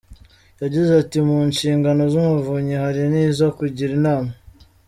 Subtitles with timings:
[0.61, 4.31] Yagize ati “mu nshingano z’umuvunyi hari n’izo kugira inama.